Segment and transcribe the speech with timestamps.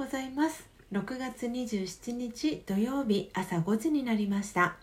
[0.00, 0.66] ございます。
[0.92, 4.78] 6月27日土曜日朝5時になりました。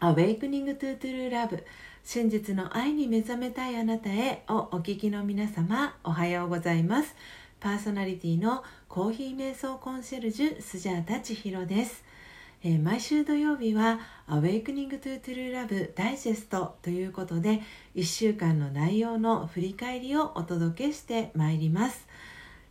[0.00, 1.64] Awakening to True Love
[2.02, 7.14] 真実の愛に目覚めたいあなたへをお聞きの皆様おはようございます。
[7.60, 12.02] パーソナリティのコーヒー瞑想コンシェルジュスジャータ千尋です。
[12.64, 17.60] えー、毎週土曜日は「Awakening to True Love ダイジェスト」ということで
[17.94, 22.07] 1週間の内容の振り返りをお届けしてまいります。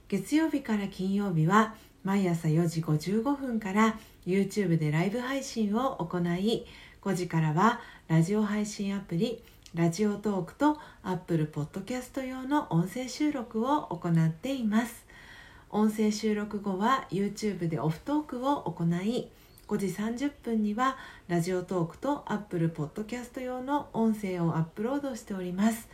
[0.10, 1.76] 月曜日から金曜日は
[2.06, 6.66] 毎朝4時55分から YouTube でライブ配信を行い
[7.02, 9.44] 5時からはラジオ配信アプリ
[9.74, 15.06] ラジオトークと Apple Podcast 用の音声収録を行っています。
[15.70, 19.30] 音声収録後は YouTube でオフトークを行い
[19.68, 20.96] 5時30分には
[21.28, 25.90] ラジオトークと Apple Podcast 用の音声をアップロードしております、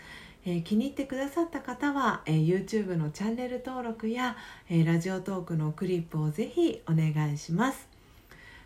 [0.45, 4.35] えー、気に入ってくださった方は、えー、YouTube のチャンネル登録や、
[4.69, 7.87] えー、ラジオトークのクリップをぜひお願いします。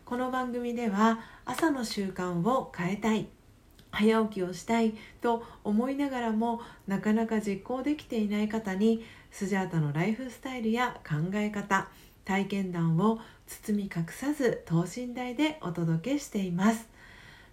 [0.06, 3.28] この番組では朝の習慣を変えたい
[3.92, 11.90] 早起きをしたいと思いながらもなかなか実行できていない方にスジャータのライフスタイルや考え方
[12.24, 16.97] 体験談を包み隠さず等身大でお届けしています。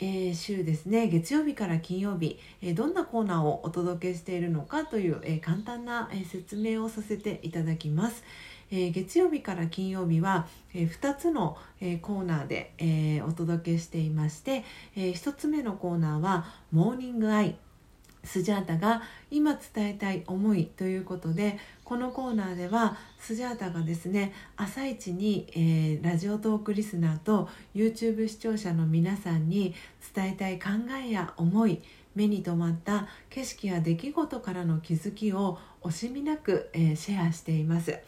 [0.00, 1.08] えー、週ですね。
[1.08, 8.22] 月曜日から金曜日、えー、どんなコーナーをお届けしているのかという、えー、簡単な、え説明をさせていただきます。
[8.70, 14.62] え月曜日から金曜日は、え2つの、えコーナーで、えお届けしていまして、
[14.94, 17.56] え1つ目のコーナーは「モーニングアイ」
[18.24, 29.74] スジャータが今伝えたい思いということでこのコーナーではスジャータがですね朝一に、えー、ラジオトークリスナーと YouTube 視聴者の皆さんに
[30.14, 30.68] 伝えたい考
[31.04, 31.80] えや思い
[32.14, 37.98] 目に留まった景色や出来事からの気づきを惜しみなく、えー、シェアしています。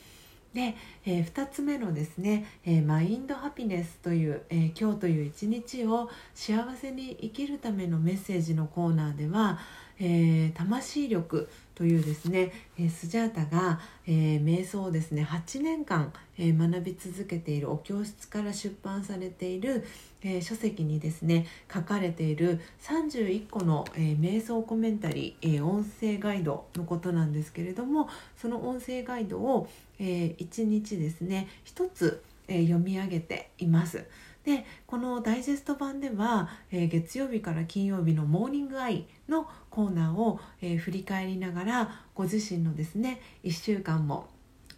[0.53, 0.75] で、
[1.07, 9.61] えー、2つ目のですね、えー、マインドハピネスという、えー、今日という一日を幸せに生きるためのメッセージのコーナーでは
[10.01, 19.85] えー、魂力というですね、えー、スジャータが、えー、瞑想をですね8年間、えー、学び続けているお教室から出版されている、
[20.23, 29.69] えー、書籍にですね書かれている31個の、えー、瞑想コメンタリー、えー、音声ガイドのことなんですけれどもその音声ガイドを、
[29.99, 34.05] えー、1日ですね1つ、えー、読み上げています。
[34.51, 44.29] でこのダイジェスト版では、えー、月曜日から金曜日の「モーニングアイ」のコーナーを、えー、振り返りながらご自身のですね1週間も、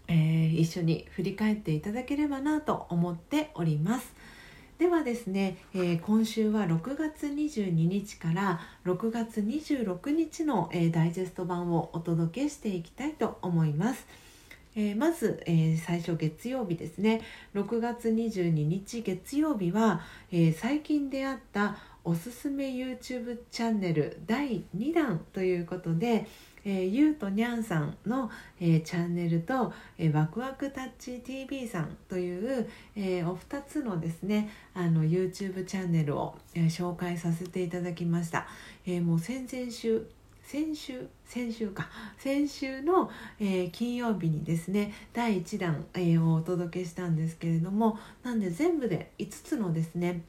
[0.09, 4.13] えー、一緒に振り返っていただければなと思っております。
[4.79, 14.05] ではですね、え、今週は6月22日から6月26日の、え、ダイジェスト版をお届けしていきたいと思います。
[14.75, 17.21] えー、まず、えー、最初月曜日ですね。
[17.55, 20.01] 6月22日月曜日は、
[20.31, 26.27] えー、最近出会ったおすすめ YouTube チャンネル第2弾ということで、
[26.65, 28.31] えー、ゆうとにゃんさんの、
[28.61, 38.47] えー、チャンネルと、えー、ワクワクタッチ TV さんという、えー、お二つのですねあの YouTube チャンネルを、えー、紹介させていただきました、
[38.87, 40.07] えー、もう先々週
[40.53, 41.89] 先週先週か。
[42.19, 50.21] 先週の、えー、金曜日にですね第1弾、えー、をお届けしたんですけれどもなんで全部で5つのですね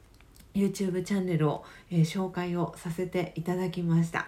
[0.56, 4.27] YouTube チャンネルを、えー、紹介をさせていただきました。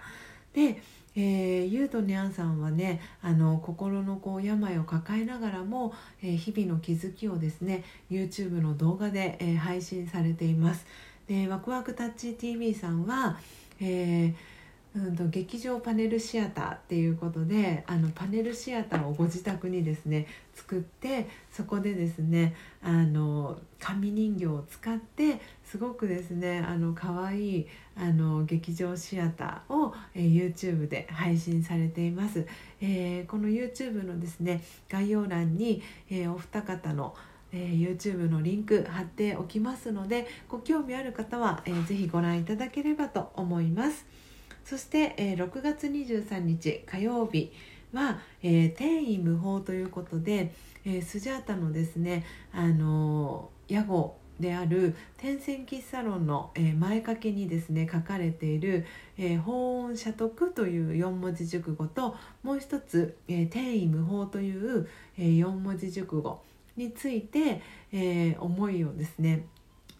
[0.51, 0.81] で、
[1.15, 10.85] えー、ゆうとにゃんさんはねあの心のこう病を抱えながらも、えー、日々の気づきをですね YouTube の動画で、えー、配信されています。
[11.25, 13.39] でワクワクタッチ TV さんは、
[13.79, 14.54] えー
[14.95, 32.47] うんと劇場パネルシアターっていうことであのパネルシアターをご自宅にですね作ってそこでですねあの紙人形を使ってすごくですねあの可愛いあの劇場シアターを、えー、YouTube で配信されています、
[32.79, 37.15] えー、この YouTube のですね概要欄に、えー、お二方の
[37.53, 44.24] えー、YouTube のリンク貼っておきますのでご興味ある方は、えー、ぜひご覧いただければと思います。
[44.65, 47.51] そして、えー、6月23日火曜日
[47.93, 50.51] は、えー、天意無法ということで、
[50.85, 58.85] えー、スジャータのですねあの屋号である天線喫茶論の、えー、前掛けにですね書かれている
[59.17, 66.41] 「えー、法音社得」という四文字熟語ともう一つ「えー、天意無法」という、えー、四文字熟語
[66.75, 67.61] について、
[67.93, 69.45] えー、思いをですね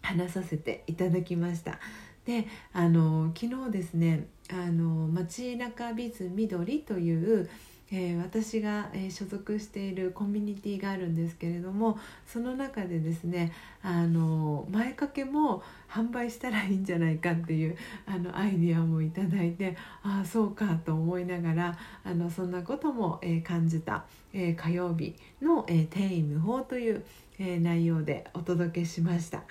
[0.02, 1.78] 話させていただきました。
[2.26, 7.48] であの昨日ですねあの街中ビズ緑という
[7.92, 13.52] えー、私が、えー、所属しているコミュニティがあるんですけれどもその中でですね
[13.82, 17.76] あの前掛けも販売したらいいんじゃないかっていう
[18.06, 27.04] あのアイディアもいただいてああそうかと思いながらあのそんなことも、えー、感じた、え火曜日の「えー、定位無法」という、
[27.38, 29.44] え内容でお届けしました。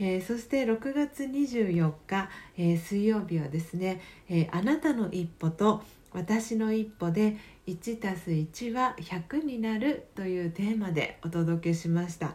[0.00, 7.36] えー、そして6月24日、えー、水曜日はですね、えー、あなたの一歩と私の一歩で
[7.66, 12.32] 1+1 は100になるというテーマでお届けしました、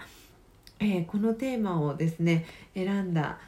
[0.79, 2.45] え、このテーマをですね
[2.75, 3.39] 選んだ、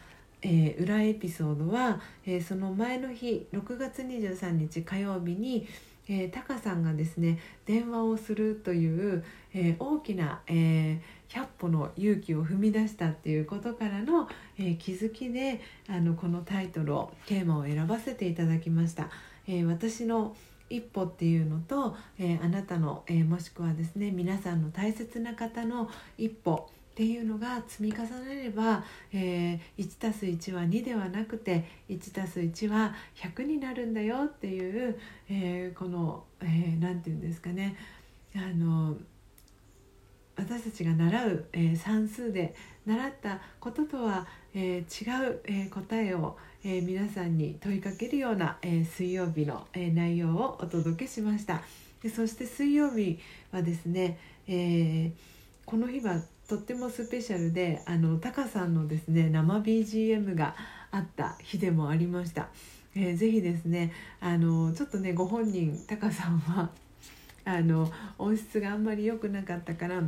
[0.42, 5.68] え、裏エピソードは、え、その前の日6月23日火曜日に
[6.08, 9.24] えー、タカさんがですね電話をするという、
[9.54, 19.10] えー、大きな、えー、100歩の勇気を踏み出したっていうことからの、え気づきであのこのタイトルをテーマを選ばせていただきました。
[19.48, 20.36] え私の
[20.70, 28.82] 一歩っていうのと、え、あなたの、え、もしくはですね皆さんの大切な方の一歩っていうのが積み重ねれば、
[29.12, 34.98] えー、1+1 は2ではなくて 1+1 は100になるんだよっていう、
[35.30, 37.76] えー、この何、えー、て言うんですかね。
[38.34, 38.96] あの
[40.38, 42.56] 私たちが習う、えー、算数で
[42.86, 51.62] 習ったこととは、えー、違う、えー、答えを、え皆さんに問いかけるような、え水曜日の、え内容をお届けしました。
[52.02, 53.20] でそして水曜日
[53.52, 54.18] はですね、
[54.48, 55.12] え
[55.66, 60.56] この日はとってもスペシャルであのタカさんのですね生 BGM が
[60.92, 62.50] あった日でもありました。
[62.96, 66.70] えー、ぜひですねあのちょっとねご本人タカさんは
[67.44, 70.02] あの音質があんまり良くなかったから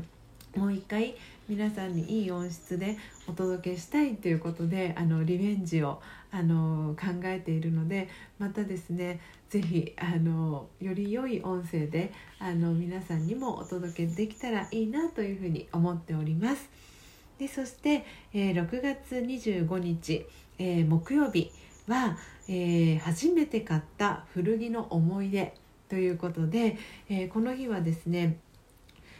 [0.55, 1.15] もう一回
[1.49, 16.69] 皆さんにいい音質でお届けしたいということであのリベンジをあの考えているのでまたですね是非あのより良い音声であの皆さんにもお届けできたらいいなというふうに思っております。
[17.39, 18.03] でそして、
[18.33, 20.25] えー、6月25日、
[20.59, 21.51] えー、木曜日
[21.87, 22.17] は、
[22.49, 25.53] えー、初めて買った古着の思い出
[25.87, 26.77] ということで、
[27.09, 28.37] えこの日はですね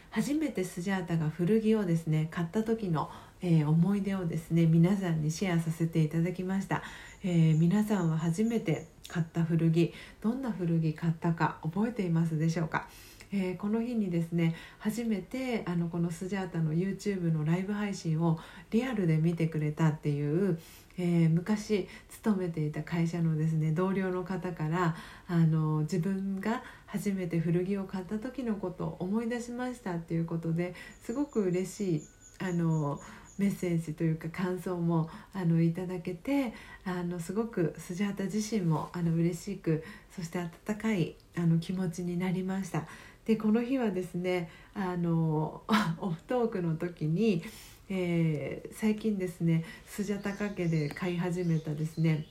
[0.10, 3.10] 初めてスジャータが古着をですね買った時の、
[3.42, 6.82] えー、思い出をですね皆さんにシェアさせていただきました、
[7.24, 12.88] えー、皆さんは初めて買った古着どんな古着買ったか覚えていますでしょうか？
[13.32, 18.40] えー、この日にですね初めてあのこのスジャータの YouTube のライブ配信を
[18.72, 20.58] リアルで見てくれたっていう、
[20.98, 24.96] えー、昔勤めていた会社のですね同僚の方から
[25.28, 30.74] あの自分が初めて古着を買った時のことを思い出しましたっていうことで
[31.04, 32.02] すごく嬉しい
[32.40, 33.00] あの
[33.38, 36.54] メッセージというか感想もあのいただけて
[36.86, 39.84] あのすごくスジャータ自身もあの嬉しく
[40.16, 42.88] そして温かいあの気持ちになりました。
[43.28, 45.62] でこの日はですねあの
[46.00, 47.44] オフトークの時に
[47.90, 52.26] えー、最近ですねスジャタカ家で飼い始めたですね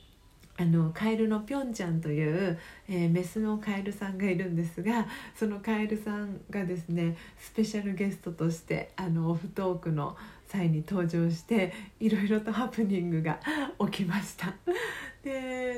[0.59, 13.41] あのカエルのぴょんちゃんという、えー、メスのカエルさんがいるんですがそのカエルさんがですねスペシャルゲストとしてあのオフトークの際に登場していろいろとハプニングが
[13.91, 14.55] 起きました。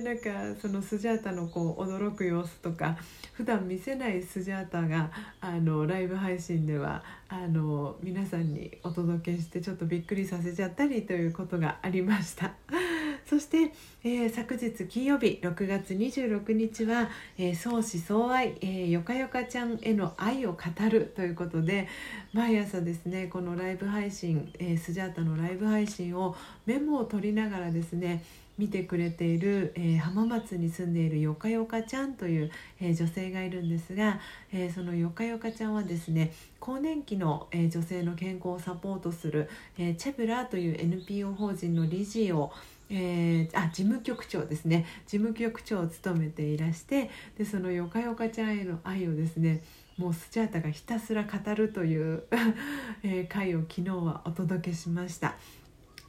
[0.09, 2.97] なんかそのスジャータのこう驚く様子とか
[3.35, 12.55] 普段見せないスジャータがあのライブ配信ではあの皆さんにお届けしてちょっとびっくりさせちゃったりということがありました。
[13.29, 21.87] そして、えー、昨日金曜日6月26日は、えー、相思相愛、えー、よかよかちゃんへの愛を語るということで
[22.33, 26.35] 毎朝ですねこのライブ配信、えー、スジャータのライブ配信を
[26.65, 28.25] メモを取りながらですね
[28.59, 32.51] 見てくれている、えー、浜松に住んでいるよかよかちゃんという、
[32.81, 34.21] えー、女性がいるんですが、
[34.53, 39.49] えー、そのよかよかちゃんはですね更年期の、え女性の健康をサポートする、
[39.79, 42.53] えチェブラーという NPO 法人の理事を
[42.91, 49.63] えー、あ事務局長ですね事務局長を務めていらしてでそのよかよかちゃんへの愛をですね
[49.99, 52.23] もうスチャータがひたすら語るという、
[53.03, 55.35] えー、回を昨日はお届けしました。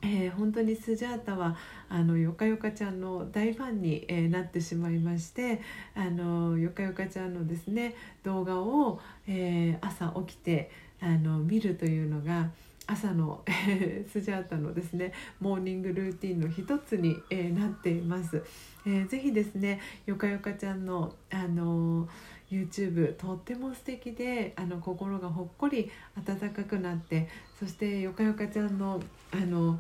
[0.02, 1.58] えー、本当にスジャータは
[1.90, 5.62] あのよかよかちゃんの大ファンに、えー、なってしまいまして
[5.96, 12.50] あのよかよかちゃんのですね動画を、えー、朝起きてあの見るというのが
[12.88, 18.44] 朝の、えー、スジャータのですねモーニングルーティンの一つに、えー、なっています。
[18.86, 22.08] えー、ぜひですねよかよかちゃんのあの
[22.52, 27.28] YouTube とっても素敵であの心がほっこり温かくなって
[27.60, 29.02] そしてよかよかちゃんの
[29.32, 29.80] あの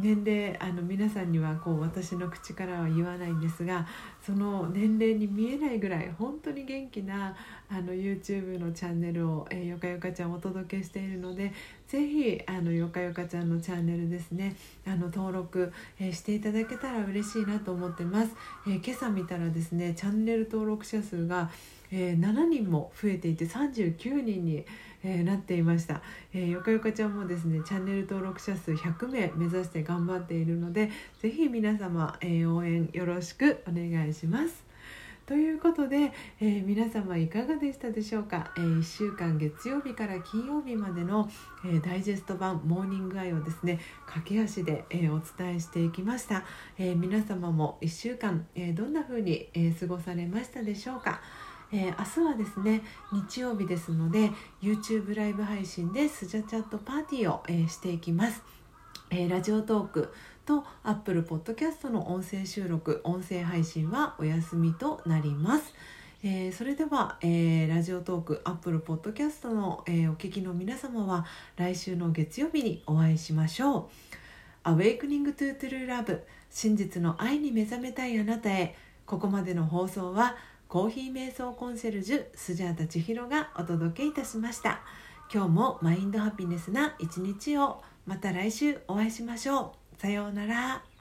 [0.00, 3.84] 年齢あの皆さんにはこう私の口からは言わないんですが
[4.24, 7.34] その年齢に見えないぐらい本当に元気な
[7.68, 11.52] あの YouTube のチャンネルを、えー、よかよかちゃんお届けしているので
[11.88, 14.54] ぜひあのよかよかちゃんのチャンネルですね。
[14.86, 18.30] あの登録、えー、していただけたら嬉しいなと思ってます、
[18.66, 21.50] えー、今朝見たらですねチャンネル登録者数が、
[21.90, 24.64] え7人も増えていて39人に
[25.04, 26.02] えー、なっていました、
[26.34, 30.90] えー、よかよかちゃんもですねチャンネル登録者数100名目指して頑張っているので
[31.20, 34.67] ぜひ皆様、えー、応援よろしくお願いします。
[35.28, 41.28] ということで、えー、皆様いかがでしたでしょうか、えー、1週間月曜日から金曜日までの、
[41.66, 46.44] えー、ダイジェスト版モーニングアイをですね駆け足で、えお伝えしていきました、
[46.78, 51.20] え皆様も1週間、えどんな風に、え過ごされましたでしょうか？
[51.72, 52.80] えー、明日はですね
[53.12, 54.30] 日曜日ですので
[54.62, 58.42] YouTube ライブ配信でスジャチャットパーティーを、えー、していきます、
[59.10, 60.14] えー、ラジオトーク
[60.48, 65.74] と Apple Podcast の音声収録音声配信はお休みとなります。
[66.24, 71.26] えー、それでは、えー、ラジオトークアップルポッドキャストの、えー、お聞きの皆様は
[71.56, 73.90] 来週の月曜日にお会いしましょ
[74.64, 74.70] う。
[74.70, 78.74] Awakening to True Love 真実の愛に目覚めたいあなたへ。
[79.04, 80.34] ここまでの放送は
[80.66, 84.80] コーヒー瞑想コンシェルジュスジャータ千尋がお届けいたしました。
[85.30, 89.77] 今日もマインドハピネスな一日をまた来週お会いしましょう。
[89.98, 90.97] さようなら。